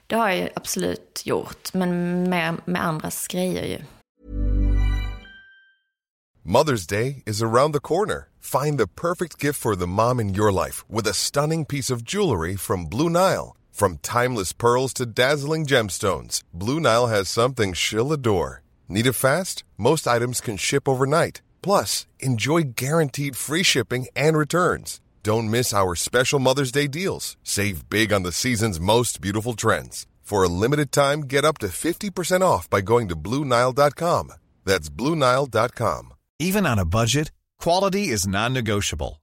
[0.07, 3.79] Det har jag ju absolut gjort, men med, med andras grejer ju.
[6.43, 8.29] Mother's Day is around the corner.
[8.41, 12.03] Find the perfect gift for the mom in your life with a stunning piece of
[12.03, 13.58] jewelry from Blue Nile.
[13.79, 18.65] From timeless pearls to dazzling gemstones, Blue Nile has something she'll adore.
[18.89, 19.63] Need it fast?
[19.77, 21.43] Most items can ship overnight.
[21.63, 25.01] Plus, enjoy guaranteed free shipping and returns.
[25.23, 27.37] Don't miss our special Mother's Day deals.
[27.45, 30.09] Save big on the season's most beautiful trends.
[30.23, 34.33] For a limited time, get up to 50% off by going to BlueNile.com.
[34.65, 36.15] That's BlueNile.com.
[36.41, 39.23] Even on a budget, quality is non-negotiable.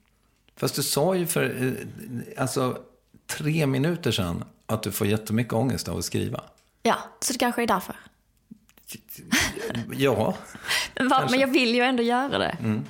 [0.61, 2.77] Fast du sa ju för eh, alltså,
[3.27, 6.43] tre minuter sedan att du får jättemycket ångest av att skriva.
[6.83, 7.95] Ja, så det kanske är därför.
[9.93, 10.35] Ja,
[10.99, 11.27] Va?
[11.31, 12.57] Men jag vill ju ändå göra det.
[12.59, 12.85] men om,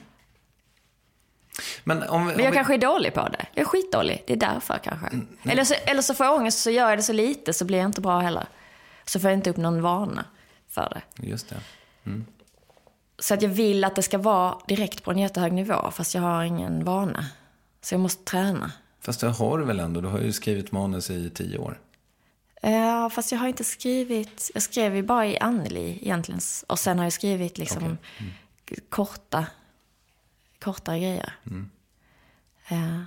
[1.83, 3.45] Men om jag vi, kanske är dålig på det.
[3.53, 4.23] Jag är skitdålig.
[4.27, 5.07] Det är därför kanske.
[5.43, 7.77] Eller, så, eller så får jag ångest så gör jag det så lite så blir
[7.77, 8.45] jag inte bra heller.
[9.05, 10.25] Så får jag inte upp någon vana
[10.69, 11.27] för det.
[11.27, 11.55] Just det.
[13.19, 16.21] Så att jag vill att det ska vara direkt på en jättehög nivå fast jag
[16.21, 17.25] har ingen vana.
[17.81, 18.71] Så jag måste träna.
[18.99, 20.01] Fast det har du väl ändå?
[20.01, 21.79] Du har ju skrivit manus i tio år.
[22.61, 24.51] Ja, fast jag har inte skrivit...
[24.53, 26.41] Jag skrev ju bara i Anneli egentligen.
[26.67, 27.97] Och sen har jag skrivit liksom
[28.89, 29.45] korta,
[30.59, 31.33] korta grejer.
[32.69, 33.05] Ja.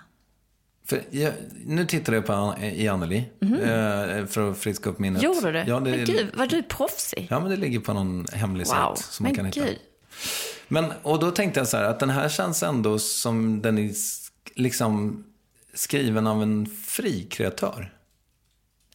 [0.86, 1.32] För jag,
[1.64, 5.22] nu tittar jag på An- i Anneli eh, för att friska upp minnet.
[5.22, 5.58] Gjorde du?
[5.58, 7.26] Ja, det, men gud, var du proffsig?
[7.30, 8.74] ja, men det ligger på någon hemlig wow.
[8.74, 9.66] sajt som man kan Men hitta.
[9.66, 9.78] gud.
[10.68, 13.92] Men, och då tänkte jag så här, att den här känns ändå som den är
[14.54, 15.24] liksom
[15.74, 17.90] skriven av en fri kreatör.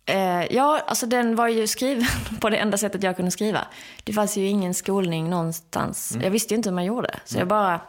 [0.05, 2.05] Eh, ja, alltså den var ju skriven
[2.41, 3.67] på det enda sättet jag kunde skriva.
[4.03, 6.17] Det fanns ju ingen skolning någonstans.
[6.21, 7.19] Jag visste ju inte hur man gjorde.
[7.25, 7.81] Så jag bara,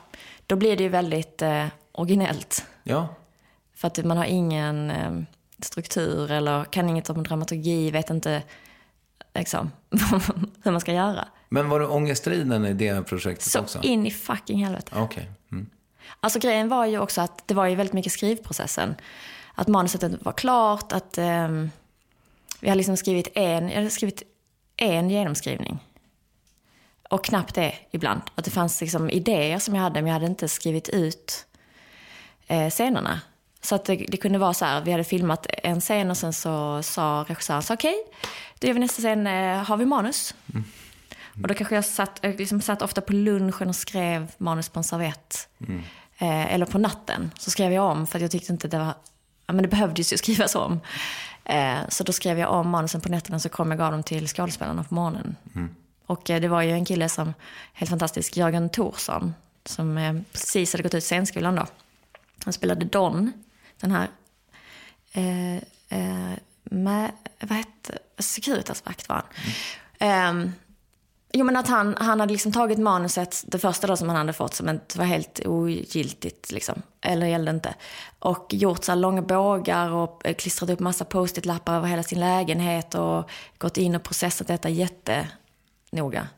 [0.46, 2.64] då blir det ju väldigt eh, originellt.
[2.82, 3.08] Ja,
[3.74, 5.12] För att man har ingen eh,
[5.62, 8.42] struktur eller kan inget om dramaturgi, vet inte
[9.34, 9.70] liksom,
[10.62, 11.28] hur man ska göra.
[11.48, 13.80] men var du ångestriden i det projektet Så också?
[13.82, 14.92] in i fucking helvete.
[14.96, 15.30] Okej.
[15.52, 15.66] Mm.
[16.20, 18.94] Alltså grejen var ju också att det var ju väldigt mycket skrivprocessen.
[19.54, 21.70] Att manuset var klart, att ehm,
[22.60, 24.22] vi hade liksom skrivit en, jag hade skrivit
[24.76, 25.78] en genomskrivning.
[27.10, 28.20] Och knappt det ibland.
[28.34, 31.46] Att det fanns liksom idéer som jag hade, men jag hade inte skrivit ut
[32.46, 33.20] eh, scenerna.
[33.62, 36.32] Så att det, det kunde vara så här, vi hade filmat en scen och sen
[36.32, 37.96] så sa regissören så okej,
[38.58, 40.34] då gör vi nästa scen, eh, har vi manus?
[41.42, 44.80] Och då kanske jag satt, jag liksom satt ofta på lunchen och skrev manus på
[44.80, 45.48] en servett.
[46.20, 48.94] Eh, eller på natten så skrev jag om för att jag tyckte inte det var,
[49.46, 50.80] ja men det behövdes ju skrivas om.
[51.44, 54.28] Eh, så då skrev jag om manusen på nätterna så kom jag gav dem till
[54.28, 55.36] skådespelarna på morgonen.
[56.06, 57.34] Och eh, det var ju en kille som,
[57.72, 61.66] helt fantastisk, Jörgen Thorsson, som eh, precis hade gått ut scenskolan då.
[62.44, 63.32] Han spelade Don,
[63.80, 64.08] den här,
[65.12, 65.56] eh,
[65.88, 69.24] eh, med, vad hette, Securitasvakt var han.
[69.98, 70.52] Ehm,
[71.32, 74.32] Jo men att han, han hade liksom tagit manuset, det första då som han hade
[74.32, 76.82] fått som inte var helt ogiltigt liksom.
[77.00, 77.74] Eller gällde inte.
[78.18, 82.94] Och gjort så långa bågar och eh, klistrat upp massa post-it-lappar över hela sin lägenhet
[82.94, 86.28] och gått in och processat detta jättenoga.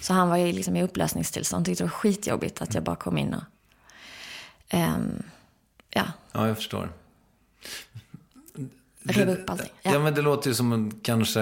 [0.00, 3.18] Så han var ju liksom i upplösningstillstånd, tyckte det var skitjobbigt att jag bara kom
[3.18, 3.42] in och...
[4.68, 5.22] ehm,
[5.90, 6.92] ja, Ja, jag förstår.
[9.02, 9.72] rev upp allting.
[9.82, 9.92] Ja.
[9.92, 9.98] Ja.
[9.98, 11.40] men det låter ju som en kanske...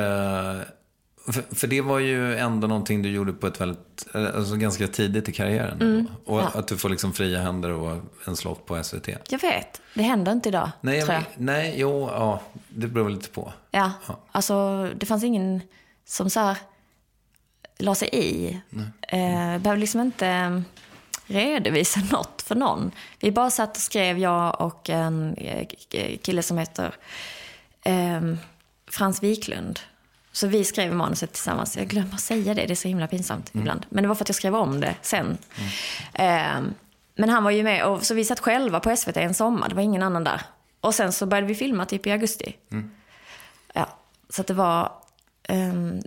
[1.33, 5.29] För, för det var ju ändå någonting du gjorde på ett väldigt, alltså ganska tidigt
[5.29, 5.79] i karriären.
[5.83, 6.07] ändå.
[6.25, 6.51] och Mm.
[6.55, 6.59] ja.
[6.61, 9.09] att du får liksom fria händer och en slott på SVT.
[9.29, 11.23] Jag vet, det händer inte idag, Nej, tror jag.
[11.37, 13.53] nej, jo, ja, det beror väl lite på.
[13.71, 14.19] Ja, Ja.
[14.33, 15.61] alltså det fanns ingen
[16.05, 16.57] som så här
[17.79, 18.61] la sig i.
[19.09, 20.61] Eh, behövde liksom inte eh,
[21.27, 22.91] redovisa något för någon.
[23.21, 25.67] Vi bara satt och skrev, jag och en eh,
[26.23, 26.95] kille som heter
[27.83, 28.21] eh,
[28.91, 29.81] Frans Wiklund.
[30.39, 31.77] Så vi skrev manuset tillsammans.
[31.77, 33.87] Jag glömmer att säga det, det är så himla pinsamt ibland.
[33.89, 35.39] Men det var för att jag skrev om det sen.
[36.15, 36.61] Eh,
[37.15, 39.75] men han var ju med, och, så vi satt själva på SVT en sommar, det
[39.75, 40.43] var ingen annan där.
[40.81, 42.57] Och sen så började vi filma typ i augusti.
[43.75, 43.89] Ja,
[44.31, 44.93] så det var
[45.49, 46.01] ehm,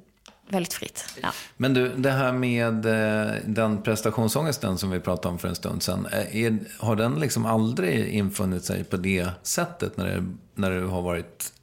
[0.47, 1.05] väldigt fritt.
[1.21, 1.29] Ja.
[1.57, 5.83] Men du, det här med eh, den prestationsångesten som vi pratade om för en stund
[5.83, 6.07] sedan.
[6.11, 10.85] eh, Är, har den liksom aldrig infunnit sig på det sättet när, det, när du
[10.85, 11.53] har varit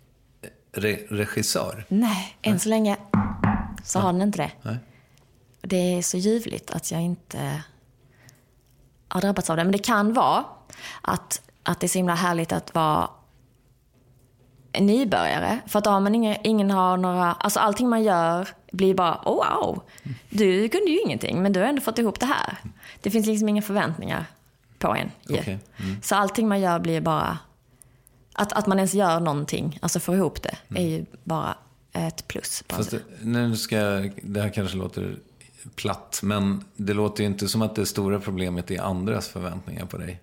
[0.72, 1.84] re, regissör?
[1.88, 2.96] Nej, än så länge
[3.84, 4.50] så har den inte det.
[4.62, 4.76] Nej.
[5.60, 7.62] Det är så ljuvligt att jag inte
[9.08, 9.64] har drabbats av det.
[9.64, 10.44] Men det kan vara
[11.02, 13.10] att, att det är så himla härligt att vara
[14.80, 15.58] nybörjare.
[15.66, 19.20] För att då har man ingen, ingen har några, alltså allting man gör blir bara,
[19.24, 19.82] oh wow,
[20.30, 22.56] du kunde ju ingenting men du har ändå fått ihop det här.
[23.00, 24.24] Det finns liksom inga förväntningar
[24.78, 25.10] på en.
[25.28, 25.38] ju.
[25.38, 25.58] Okej,
[26.02, 27.38] Så allting man gör blir bara,
[28.38, 31.56] att, att man ens gör någonting, alltså får ihop det, är ju bara
[31.92, 32.64] ett plus.
[32.66, 33.76] På Fast det, nu ska,
[34.22, 35.16] det här kanske låter
[35.74, 39.98] platt, men det låter ju inte som att det stora problemet är andras förväntningar på
[39.98, 40.20] dig.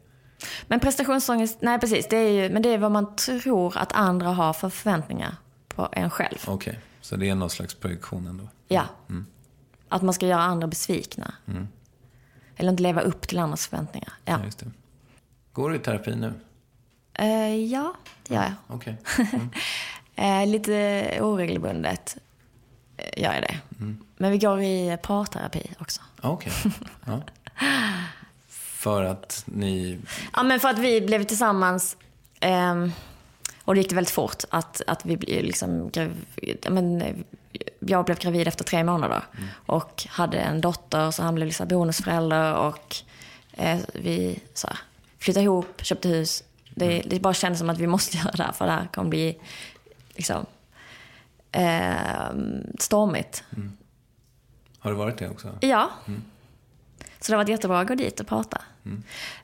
[0.68, 4.30] Men prestationsångest, nej precis, det är ju, men det är vad man tror att andra
[4.30, 5.36] har för förväntningar
[5.68, 6.38] på en själv.
[6.48, 8.48] Okej, så det är någon slags projektion ändå.
[8.68, 8.84] Ja.
[9.90, 11.34] Att man ska göra andra besvikna.
[12.58, 14.14] Eller inte leva upp till andras förväntningar.
[14.26, 14.72] Ja, Ja, det.
[15.54, 16.34] Går du i terapi nu?
[17.20, 17.94] Eh, ja
[18.28, 18.54] det gör jag.
[18.68, 18.98] Okej.
[20.18, 22.18] Eh, lite oregelbundet
[22.98, 23.60] eh, gör jag det.
[24.18, 26.02] Men vi går i parterapi också.
[26.22, 26.52] Okej.
[27.06, 27.22] Ja.
[28.48, 30.00] För att ni...
[30.34, 31.98] Ja, men för att vi blev tillsammans
[32.40, 32.92] ehm,
[33.64, 37.16] och det gick väldigt fort att, att vi blev liksom gravid, men, eh,
[37.80, 39.24] Jag blev gravid efter tre månader
[39.66, 42.96] och hade en dotter så han blev liksom bonusförälder och
[43.52, 44.78] eh, vi så här,
[45.20, 46.44] flyttade ihop, köpte hus.
[46.76, 49.10] Det, det bara kändes som att vi måste göra det här för det här kommer
[49.10, 49.42] bli
[50.16, 50.46] liksom
[51.52, 53.44] ehm, stormigt.
[54.80, 55.58] Har det varit det också?
[55.62, 55.90] Ja.
[57.20, 58.62] Så det har varit jättebra att gå dit och prata.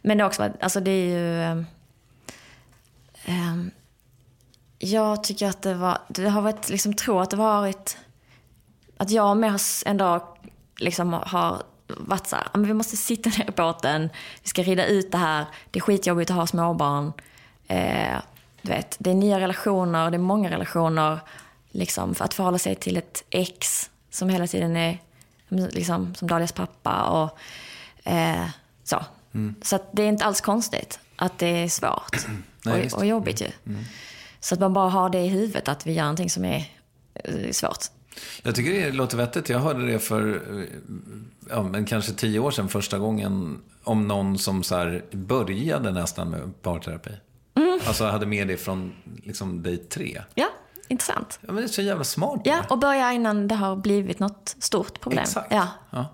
[0.01, 1.65] Men det har också varit, alltså det är ju...
[3.25, 3.71] ehm,
[4.79, 7.97] jag tycker att det var, det har varit, liksom tro att det varit,
[8.97, 10.37] att jag med ändå
[10.77, 11.63] liksom har
[11.97, 14.09] varit så här, "Ja, men vi måste sitta ner i båten,
[14.43, 17.13] vi ska rida ut det här, det är skitjobbigt att ha småbarn.
[17.67, 18.17] Eh,
[18.61, 21.19] du vet, det är nya relationer, det är många relationer.
[21.71, 24.97] Liksom, för att förhålla sig till ett ex som hela tiden är
[25.49, 27.37] liksom, som Dalias pappa och
[28.11, 28.45] eh,
[28.83, 29.05] så.
[29.61, 32.17] Så att det är inte alls konstigt att det är svårt
[32.65, 33.47] Nej, och, och jobbigt ju.
[34.39, 36.65] Så att man bara har det i huvudet att vi gör någonting som är
[37.13, 37.85] eh, svårt.
[38.43, 39.49] Jag tycker det låter vettigt.
[39.49, 40.65] Jag hörde det för eh,
[41.49, 46.61] ja, men kanske tio år sedan första gången om någon som så började nästan med
[46.61, 47.11] parterapi.
[47.85, 48.93] Alltså hade med det från
[49.23, 50.21] liksom day tre.
[50.35, 50.47] Ja,
[50.87, 51.39] intressant.
[51.41, 52.41] Ja, men det är så jävla smart.
[52.43, 55.23] Ja, och börja innan det har blivit något stort problem.
[55.23, 55.47] Exakt.
[55.51, 56.05] Ja, Ja.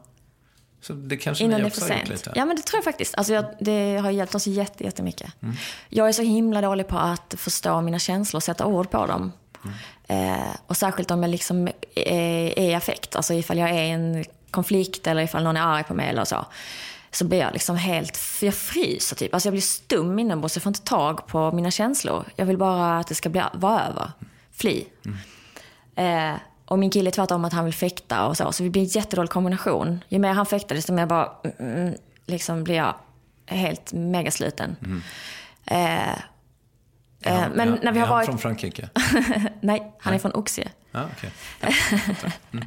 [0.82, 2.26] Så det kanske innan ni det är också för har gjort sent.
[2.26, 2.40] lite.
[2.40, 3.16] Ja, men det tror jag faktiskt.
[3.16, 5.34] Alltså, jag, det har hjälpt oss jätte, jättemycket.
[5.42, 5.56] Mm.
[5.90, 9.32] Jag är så himla dålig på att förstå mina känslor och sätta ord på dem.
[9.64, 10.40] Mm.
[10.40, 13.16] Eh, och särskilt om jag liksom är, är i affekt.
[13.16, 16.26] Alltså ifall jag är i en konflikt eller ifall någon är arg på mig eller
[16.26, 16.46] så.
[17.12, 19.34] så blir jag liksom helt, jag fryser typ.
[19.34, 22.26] Alltså jag blir stum inombords, jag får inte tag på mina känslor.
[22.36, 24.12] Jag vill bara att det ska bli, vara över.
[24.52, 24.86] Fly.
[25.96, 26.34] Eh,
[26.66, 28.52] och min kille är tvärtom att han vill fäkta och så.
[28.52, 30.04] Så vi blir en jättedålig kombination.
[30.08, 32.96] Ju mer han fäktar desto mer bara, mm, mm, liksom blir jag
[33.46, 34.76] helt megasluten.
[35.66, 36.18] Eh,
[37.28, 38.26] eh, men Ja, när vi är har han varit...
[38.26, 38.90] från Frankrike?
[39.62, 40.72] Nej, han är från Oxie.
[40.92, 42.34] Ja, jag fattar.
[42.52, 42.66] Mm.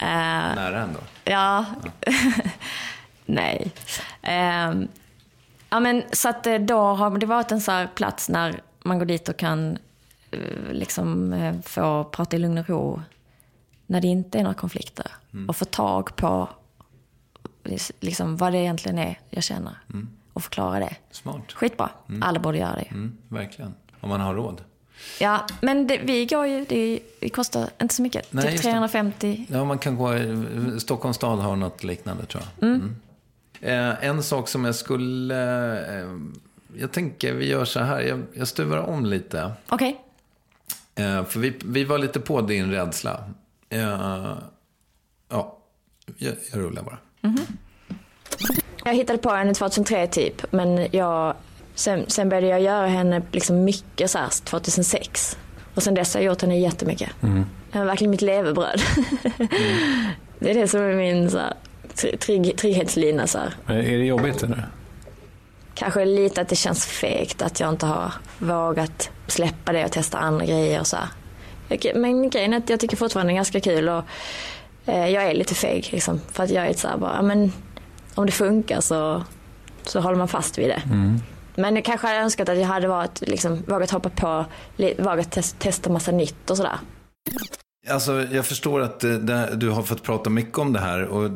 [0.56, 1.00] Nära ändå.
[1.24, 1.64] Ja.
[3.26, 3.72] Nej.
[4.22, 4.88] Ehm,
[5.70, 9.06] ja, men så att eh, då har det varit en så plats när man går
[9.06, 9.78] dit och kan
[10.30, 13.02] eh, liksom eh, få prata i lugn och ro.
[13.86, 15.06] När det inte är några konflikter.
[15.48, 16.48] Och få tag på
[18.00, 19.78] liksom, vad det egentligen är jag känner.
[20.40, 20.96] Och förklara det.
[21.10, 21.52] Smart.
[21.52, 21.90] Skitbra.
[22.20, 22.88] Alla borde göra det.
[22.90, 23.74] Mm, verkligen.
[24.00, 24.62] Om man har råd.
[25.20, 28.32] Ja, men det, vi går ju, det, det kostar inte så mycket.
[28.32, 28.70] Nej, typ just det.
[28.70, 29.46] 350.
[29.48, 30.12] Ja, man kan gå...
[30.78, 32.68] Stockholms stad har något liknande, tror jag.
[32.68, 32.96] Mm.
[33.60, 36.00] Eh, en sak som jag skulle...
[36.00, 36.16] Eh,
[36.76, 38.00] jag tänker, vi gör så här.
[38.00, 39.52] Jag, jag stuvar om lite.
[39.68, 40.00] Okej.
[40.94, 43.24] Eh, för vi, vi var lite på din rädsla.
[43.68, 44.36] Eh,
[45.28, 45.58] ja,
[46.18, 46.98] jag, jag rullar bara.
[48.84, 51.34] Jag hittade på henne 2003 typ, men jag,
[51.74, 55.38] sen, sen började jag göra henne liksom mycket så här 2006.
[55.74, 57.10] Och sen dess har jag gjort henne jättemycket.
[57.72, 58.80] Det är verkligen mitt levebröd.
[60.38, 61.54] det är det som är min så här,
[61.94, 63.26] tr- trygg, trygghetslina.
[63.26, 63.54] Så här.
[63.66, 64.68] Är det jobbigt eller?
[65.74, 70.18] Kanske lite att det känns fegt att jag inte har vågat släppa det och testa
[70.18, 71.08] andra grejer och så här.
[71.94, 74.04] Men grejen är att jag tycker fortfarande det är ganska kul och
[74.86, 76.20] eh, jag är lite feg liksom.
[76.32, 77.52] För att jag är så här bara, men
[78.14, 79.24] om det funkar så,
[79.82, 80.82] så håller man fast vid det.
[81.54, 84.44] Men jag kanske hade önskat att jag hade varit, liksom, vågat hoppa på,
[84.98, 86.78] vågat tes- testa massa nytt och sådär.
[87.88, 91.04] Alltså, jag förstår att det, du har fått prata mycket om det här.
[91.04, 91.30] Och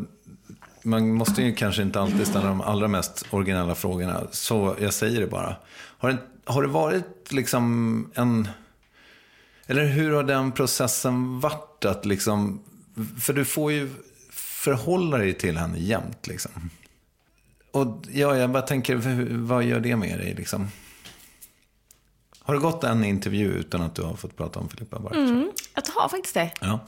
[0.82, 4.20] man måste ju kanske inte alltid ställa de allra mest originella frågorna.
[4.30, 5.56] Så jag säger det bara.
[5.98, 8.48] Har det, har det varit liksom en...
[9.66, 11.84] Eller hur har den processen varit?
[11.84, 12.60] Att liksom,
[13.20, 13.90] för du får ju
[14.64, 16.26] förhålla dig till henne jämt.
[16.26, 16.70] Liksom.
[17.70, 18.96] Och ja, jag bara tänker,
[19.36, 20.34] vad gör det med dig?
[20.34, 20.70] Liksom?
[22.38, 25.14] Har det gått en intervju utan att du har fått prata om Filippa Bark?
[25.74, 26.52] Jag har faktiskt det.
[26.60, 26.80] Ja.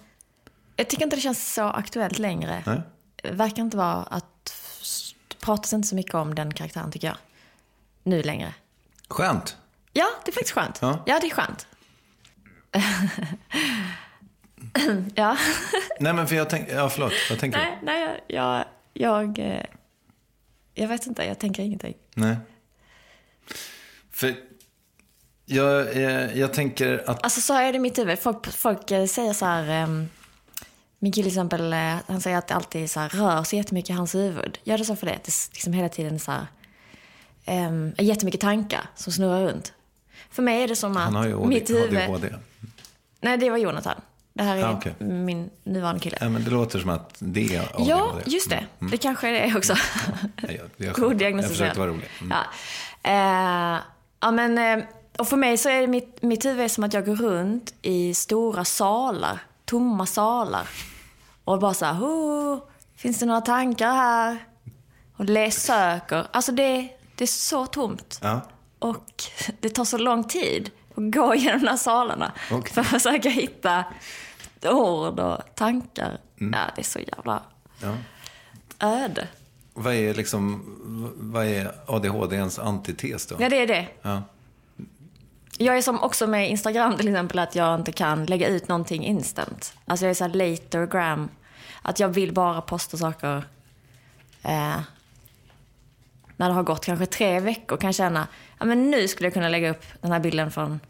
[0.76, 2.62] Jag tycker inte det känns så aktuellt längre.
[2.66, 2.80] Nej.
[3.22, 4.54] Det verkar inte vara att...
[5.28, 7.16] Det pratas inte så mycket om den karaktären tycker jag.
[8.02, 8.54] Nu längre.
[9.08, 9.56] Skönt.
[9.92, 10.78] Ja, det är faktiskt skönt.
[10.82, 11.02] Ja.
[11.06, 11.66] Ja, det är skönt.
[15.14, 15.36] ja.
[16.00, 19.62] Nej men för jag tänker, ja förlåt, vad tänker Nej, nej, jag, jag, jag, eh,
[20.74, 21.94] jag vet inte, jag tänker ingenting.
[22.14, 22.20] du?
[22.20, 22.36] Nej.
[24.10, 24.34] För
[25.44, 28.18] jag, eh, jag tänker att, Alltså så är det i mitt huvud.
[28.18, 30.08] Folk, folk eh, säger så här, um,
[30.98, 31.72] min kille till exempel,
[32.06, 34.58] han säger att det alltid så här, rör sig jättemycket i hans huvud.
[34.64, 35.12] Gör det så för det?
[35.24, 36.46] Det s- liksom hela tiden så här,
[37.68, 39.72] um, är jättemycket tankar som snurrar runt.
[40.30, 41.98] För mig är det som att han har ju mitt huvud...
[41.98, 42.28] ADHD.
[43.20, 44.00] Nej, det var Jonathan.
[44.36, 44.94] Det här är Ah, okej.
[44.98, 46.16] min nuvarande kille.
[46.20, 47.90] Ja, men det låter som att det är ADHD.
[47.90, 48.66] Ja, just det.
[48.78, 49.74] Det kanske är det också.
[50.42, 51.58] Nej, jag, jag, God jag diagnostiserad.
[51.58, 52.08] försökte vara rolig.
[52.20, 52.36] Mm.
[52.38, 52.44] Ja.
[53.10, 53.80] Eh,
[54.20, 54.84] ja, men, eh,
[55.18, 57.74] och för mig så är det mitt, mitt huvud är som att jag går runt
[57.82, 60.68] i stora salar, tomma salar.
[61.44, 62.58] Och bara så här, "Oh,
[62.96, 64.38] finns det några tankar här?
[65.16, 66.26] Och läs söker.
[66.30, 68.18] Alltså det, det är så tomt.
[68.22, 68.40] Ja.
[68.78, 69.22] Och
[69.60, 72.32] det tar så lång tid att gå igenom de här salarna.
[72.50, 72.72] Okej.
[72.72, 73.84] För att försöka hitta
[74.64, 76.18] ord och tankar.
[76.38, 77.42] Ja, det är så jävla
[77.82, 77.96] Ja.
[78.80, 79.28] öde.
[79.74, 80.62] Vad är liksom,
[81.16, 83.36] vad är ADHDns antites då?
[83.38, 83.88] Ja, det är det.
[84.02, 84.22] Ja.
[85.58, 89.04] Jag är som också med Instagram till exempel att jag inte kan lägga ut någonting
[89.04, 89.74] instant.
[89.84, 91.28] Alltså jag är såhär latergram.
[91.82, 93.36] Att jag vill bara posta saker
[94.42, 94.80] eh,
[96.36, 98.26] när det har gått kanske tre veckor kan känna,
[98.58, 100.80] ja men nu skulle jag kunna lägga upp den här bilden från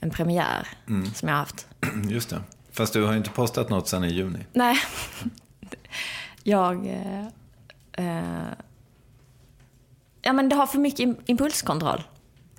[0.00, 0.68] en premiär
[1.14, 1.66] som jag har haft.
[2.08, 2.40] Just det.
[2.72, 4.38] Fast du har ju inte postat något sedan i juni.
[4.52, 4.76] Nej,
[6.42, 6.86] jag...
[6.86, 7.26] Eh,
[7.92, 8.48] eh,
[10.22, 12.02] ja men det har för mycket im- impulskontroll.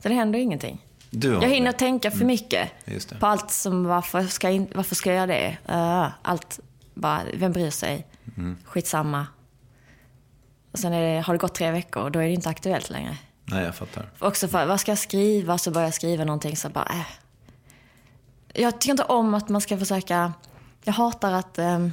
[0.01, 0.85] Så det händer ingenting.
[1.09, 1.77] Du Jag hinner det.
[1.77, 3.15] tänka för mycket Just det.
[3.15, 5.57] på allt som varför ska, jag varför ska jag göra det?
[5.69, 6.59] Uh, allt
[6.93, 8.07] bara, vem bryr sig?
[8.37, 8.57] Mm.
[8.65, 9.27] Skitsamma.
[10.71, 13.17] Och sen det, har det gått tre veckor och då är det inte aktuellt längre.
[13.45, 14.09] Nej, jag fattar.
[14.19, 15.57] Också för, vad ska jag skriva?
[15.57, 17.05] Så börjar jag skriva någonting så bara, äh.
[18.53, 20.33] Jag tycker inte om att man ska försöka,
[20.83, 21.87] jag hatar att eh,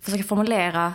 [0.00, 0.94] försöka formulera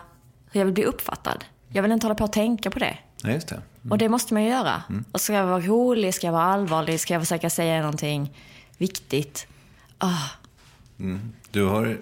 [0.52, 1.46] hur jag vill bli uppfattad.
[1.70, 2.98] Jag vill inte hålla på och tänka på det.
[3.24, 3.62] Nej, just det.
[3.90, 4.84] Och det måste man ju göra.
[5.12, 8.34] Och ska jag vara rolig, ska jag vara allvarlig, ska jag försöka säga någonting
[8.78, 9.48] viktigt.
[9.98, 10.30] Ah,
[11.52, 11.98] Du har,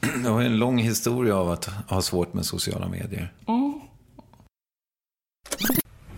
[0.22, 3.32] du har en lång historia av att ha svårt med sociala medier.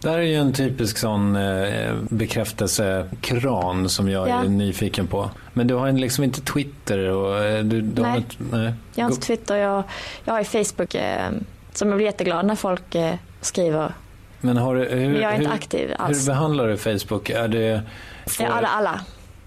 [0.01, 4.45] Det här är ju en typisk sån eh, bekräftelsekran som jag Ja.
[4.45, 5.31] är nyfiken på.
[5.53, 8.19] Men du har liksom inte Twitter och eh, du, du har Nej.
[8.19, 8.73] inte, nej.
[8.95, 9.83] Jag har inte Twitter, jag,
[10.25, 11.31] jag har ju Facebook eh,
[11.73, 13.93] som jag blir jätteglad när folk eh, skriver.
[14.41, 16.27] Men har du, hur, Men jag är inte hur, aktiv hur alls.
[16.27, 17.31] behandlar du Facebook?
[17.31, 17.83] Är det...
[18.27, 19.01] får- Ja, alla, alla.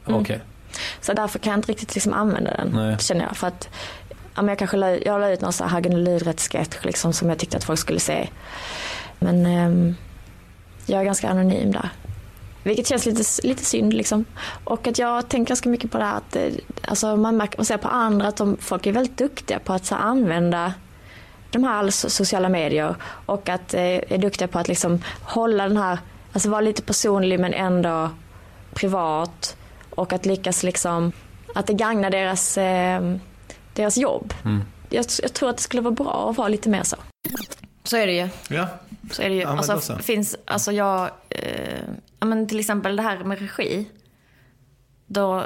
[0.05, 0.39] Okej.
[1.01, 2.97] Så därför kan jag inte riktigt liksom använda den, Nej.
[2.99, 3.37] känner jag.
[3.37, 3.69] För att,
[4.35, 7.57] ja, jag kanske la, jag la ut någon Hagen och Lydrätt-sketch liksom, som jag tyckte
[7.57, 8.27] att folk skulle se.
[9.19, 9.95] Men ehm,
[10.85, 11.89] jag är ganska anonym där.
[12.63, 13.93] Vilket känns lite, lite synd.
[13.93, 14.25] Liksom.
[14.63, 16.43] Och att jag tänker ganska mycket på det här att eh,
[16.87, 19.85] alltså, man, märker, man ser på andra att de, folk är väldigt duktiga på att
[19.85, 20.73] så använda
[21.51, 25.77] de här so- sociala medier och att eh, är duktiga på att liksom hålla den
[25.77, 25.97] här,
[26.33, 28.09] alltså vara lite personlig men ändå
[28.73, 29.55] privat
[29.89, 31.11] och att lyckas liksom,
[31.55, 33.15] att det gagnar deras, eh,
[33.73, 34.33] deras jobb.
[34.89, 36.95] Jag, jag tror att det skulle vara bra att vara lite mer så.
[37.83, 38.29] Så är det ju.
[38.49, 38.67] Ja.
[39.11, 39.41] Så är det ju.
[39.41, 39.97] Ja, alltså, så.
[39.97, 41.83] finns, alltså jag, eh,
[42.19, 43.89] ja, men till exempel det här med regi.
[45.07, 45.39] Då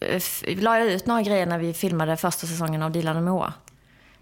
[0.00, 0.22] eh,
[0.56, 3.52] la jag ut några grejer när vi filmade första säsongen av Dilan och Moa.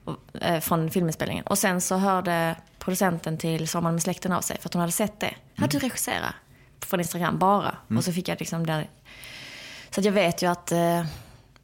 [0.05, 1.47] Och, eh, från filminspelningen.
[1.47, 4.93] Och sen så hörde producenten till Sommaren med släkten av sig för att hon hade
[4.93, 5.34] sett det.
[5.57, 6.34] Hade du regisserat?
[6.80, 7.76] Från Instagram bara.
[7.97, 8.86] Och så fick jag liksom det.
[9.91, 11.05] Så att jag vet ju att, eh,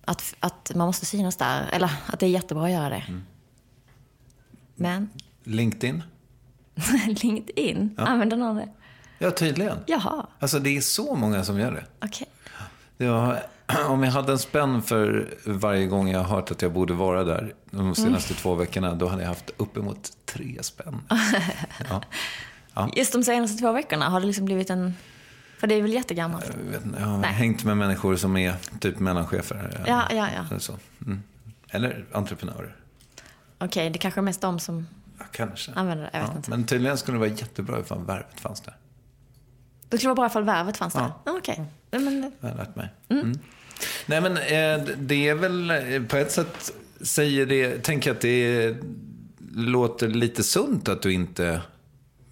[0.04, 1.68] att, att man måste synas där.
[1.72, 3.04] Eller att det är jättebra att göra det.
[4.74, 5.10] Men
[5.44, 6.02] LinkedIn?
[7.22, 8.68] LinkedIn, använder någon det?
[9.18, 9.78] Ja, tydligen.
[9.86, 11.84] Jaha, Alltså det är så många som gör det.
[12.06, 12.26] okej.
[12.98, 13.36] Jag,
[13.88, 17.24] om jag hade en spänn för varje gång jag har hört att jag borde vara
[17.24, 21.00] där de senaste två veckorna, då hade jag haft uppemot tre spänn.
[22.78, 22.90] Ja.
[22.96, 24.94] Just de senaste två veckorna har det liksom blivit en...
[25.58, 26.50] För det är väl jättegammalt?
[26.64, 27.32] Jag, vet, jag har Nej.
[27.32, 29.84] hängt med människor som är typ mellanchefer.
[29.86, 30.58] Ja, ja, ja.
[30.58, 30.72] Så.
[31.06, 31.22] Mm.
[31.70, 32.76] Eller entreprenörer.
[33.58, 34.86] Okej, det kanske är mest de som
[35.18, 35.72] Ja, kanske.
[35.74, 36.10] använder det.
[36.12, 36.50] Jag vet Ja, inte.
[36.50, 38.76] men tydligen skulle det vara jättebra ifall värvet fanns där.
[39.88, 41.10] Det skulle vara bra ifall värvet fanns där.
[41.24, 41.32] Ja.
[41.38, 41.64] Okej.
[41.90, 42.88] Nej, Men, Jag har lärt mig.
[43.08, 43.32] Mm.
[44.06, 48.76] Nej men eh, det är väl eh, på ett sätt säger det, tänker att det
[49.54, 51.60] låter lite sunt att du inte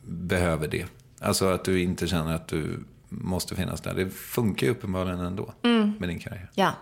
[0.06, 0.86] behöver det.
[1.20, 3.94] Alltså att du inte känner att du måste finnas där.
[3.94, 5.52] Det funkar ju uppenbarligen ändå
[5.98, 6.50] med din karriär.
[6.54, 6.72] ja.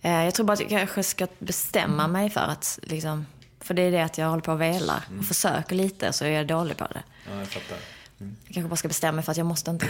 [0.00, 3.26] Eh, Jag tror bara att jag kanske ska bestämma mig för att liksom...
[3.66, 6.28] För det är det att jag håller på och velar och försöker lite så är
[6.28, 7.02] jag dålig på det.
[7.30, 7.78] Ja, jag fattar.
[8.18, 9.88] Jag kanske bara ska bestämma mig för att jag måste inte.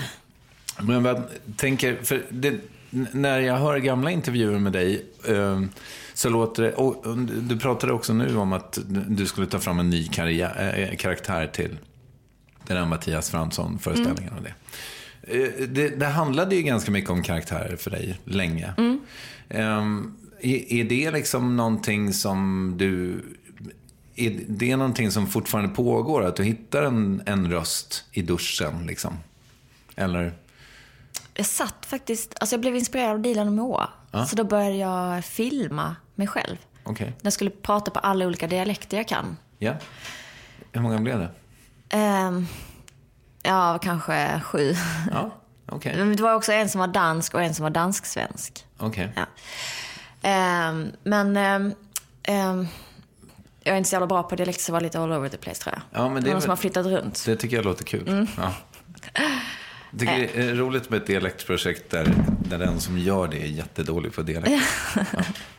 [0.80, 1.22] Men vad
[1.56, 2.54] tänker, för det,
[3.12, 5.62] när jag hör gamla intervjuer med dig eh,
[6.14, 9.90] så låter det, och du pratade också nu om att du skulle ta fram en
[9.90, 11.78] ny karriär, eh, karaktär till
[12.66, 14.54] den här Mattias Fransson-föreställningen och det.
[15.22, 15.88] Eh, det.
[15.88, 18.74] Det handlade ju ganska mycket om karaktärer för dig länge.
[19.48, 19.86] Eh,
[20.40, 23.22] är, är det liksom någonting som du
[24.16, 26.24] är det någonting som fortfarande pågår?
[26.24, 29.18] Att du hittar en, en röst i duschen liksom?
[29.96, 30.34] Eller?
[31.34, 33.88] Jag satt faktiskt, alltså jag blev inspirerad av Dilan och Moa.
[34.28, 36.56] Så då började jag filma mig själv.
[36.84, 37.12] Okej.
[37.22, 39.36] Jag skulle prata på alla olika dialekter jag kan.
[39.58, 39.74] Ja.
[40.72, 41.30] Hur många blev det?
[41.88, 42.46] Ehm,
[43.42, 44.74] ja, kanske sju.
[45.10, 45.30] Ja,
[45.66, 45.96] okej.
[45.96, 48.66] Men det var också en som var dansk och en som var dansk-svensk.
[48.78, 49.12] Okej.
[49.16, 49.26] Ja.
[50.22, 51.36] Ehm, men
[52.22, 52.66] ehm,
[53.66, 55.36] jag är inte så jävla bra på dialekter så jag var lite all over the
[55.36, 56.02] place tror jag.
[56.02, 57.22] Ja, men det är Någon som har flyttat runt.
[57.26, 58.08] Det tycker jag låter kul.
[58.08, 58.26] Mm.
[58.36, 58.52] Ja.
[59.90, 62.14] Jag tycker det är roligt med ett dialektprojekt där,
[62.48, 64.62] där den som gör det är jättedålig på dialekt.
[64.96, 65.02] Ja.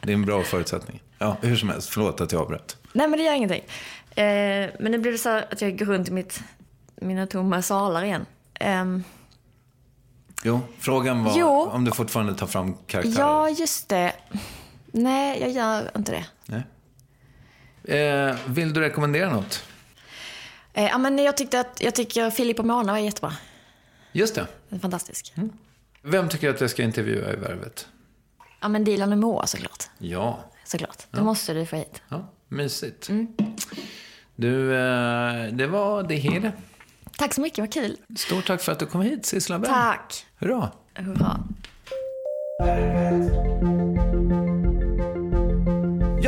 [0.02, 1.02] Det är en bra förutsättning.
[1.18, 2.78] Ja, hur som helst, förlåt att jag avbröt.
[2.94, 3.64] Nej, men det gör ingenting.
[4.16, 6.40] Ehm, men nu blir det så att jag går runt i mitt,
[6.96, 8.26] mina tomma salar igen.
[8.60, 9.04] Ehm,
[10.44, 11.70] Jo, frågan var Jo.
[11.74, 13.20] om du fortfarande tar fram karaktärer.
[13.26, 14.14] ja, just det.
[14.92, 16.26] Nej, jag gör inte det.
[17.88, 19.64] Eh, vill du rekommendera något?
[20.74, 23.34] Eh, ja, men jag, tyckte att, jag tycker Filip och Mona var jättebra.
[24.12, 24.48] Just det.
[24.82, 25.34] Fantastisk.
[26.02, 27.88] Vem tycker att jag ska intervjua i Värvet?
[28.62, 29.84] Ja, men Dilan och Moa såklart.
[29.98, 31.04] Ja, Såklart.
[31.12, 32.02] Det måste du få hit.
[32.10, 33.10] ja mysigt.
[33.10, 33.28] Mm.
[34.36, 36.52] Du, eh, det var det hela.
[37.18, 37.98] Tack så mycket, vad kul.
[38.18, 39.60] Stort tack för att du kom hit, Sissela.
[39.60, 40.26] Tack.
[40.38, 40.72] Hurra.
[40.94, 41.44] Hurra.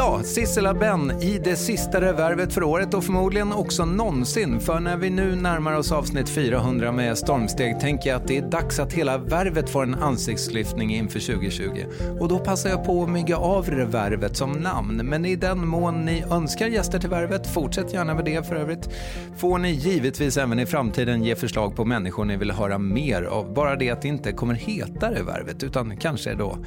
[0.02, 4.60] Ja, Sissela Benn i det sista Revärvet för året och förmodligen också någonsin.
[4.60, 8.42] För när vi nu närmar oss avsnitt 400 med stormsteg tänker jag att det är
[8.42, 11.86] dags att hela värvet får en ansiktslyftning inför 2020.
[12.20, 15.02] Och då passar jag på att mygga av Revärvet som namn.
[15.04, 18.90] Men i den mån ni önskar gäster till värvet, fortsätt gärna med det för övrigt,
[19.38, 23.54] får ni givetvis även i framtiden ge förslag på människor ni vill höra mer av.
[23.54, 26.58] Bara det att det inte kommer heta Revärvet, utan kanske då,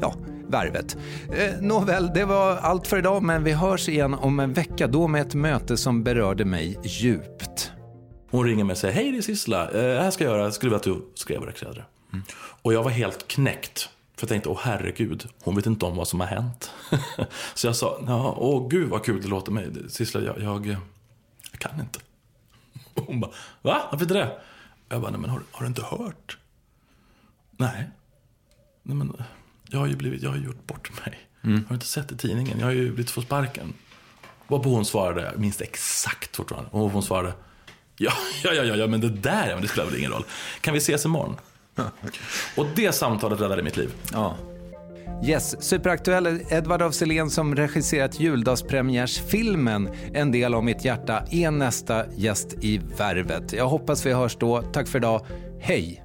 [0.00, 0.14] ja,
[0.52, 0.96] värvet.
[1.32, 5.08] Eh, nåväl, det var allt för idag men vi hörs igen om en vecka då
[5.08, 7.72] med ett möte som berörde mig djupt.
[8.30, 10.70] Hon ringer mig och säger, hej det är Sissela, eh, här ska jag göra, skulle
[10.70, 11.84] vilja att du skrev och regisserade.
[12.12, 12.24] Mm.
[12.62, 13.88] Och jag var helt knäckt.
[14.16, 16.70] För jag tänkte, åh herregud, hon vet inte om vad som har hänt.
[17.54, 19.70] så jag sa, ja, åh gud vad kul det låter mig.
[19.88, 20.66] Sissela, jag, jag,
[21.50, 21.98] jag kan inte.
[22.94, 23.30] Och hon bara,
[23.62, 23.82] va?
[23.90, 24.40] Varför inte det?
[24.88, 26.38] Jag bara, nej men har, har du inte hört?
[27.50, 27.90] Nej.
[28.82, 29.16] Nej men,
[29.72, 31.18] jag har ju blivit, jag har gjort bort mig.
[31.44, 31.56] Mm.
[31.56, 32.58] Har du inte sett i tidningen?
[32.58, 33.72] Jag har ju blivit få sparken.
[34.46, 36.70] Varpå hon svarade, jag minns det exakt fortfarande.
[36.70, 37.32] Och hon svarade,
[37.96, 38.12] ja,
[38.44, 40.24] ja, ja, ja, men det där, ja, men det spelar väl ingen roll.
[40.60, 41.36] Kan vi ses imorgon?
[42.56, 43.90] Och det samtalet räddade mitt liv.
[44.12, 44.36] Ja.
[45.24, 52.04] Yes, superaktuell Edvard af Sillén som regisserat juldagspremiärsfilmen En del av mitt hjärta är nästa
[52.16, 53.52] gäst i Värvet.
[53.52, 54.62] Jag hoppas vi hörs då.
[54.62, 55.26] Tack för idag.
[55.60, 56.04] Hej!